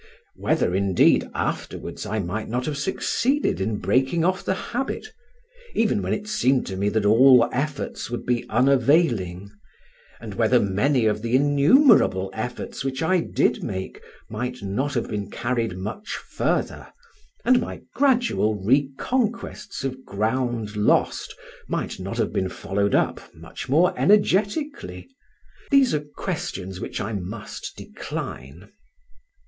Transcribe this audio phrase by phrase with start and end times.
[0.35, 5.05] Whether, indeed, afterwards I might not have succeeded in breaking off the habit,
[5.75, 9.51] even when it seemed to me that all efforts would be unavailing,
[10.19, 15.29] and whether many of the innumerable efforts which I did make might not have been
[15.29, 16.91] carried much further,
[17.45, 21.35] and my gradual reconquests of ground lost
[21.67, 28.71] might not have been followed up much more energetically—these are questions which I must decline.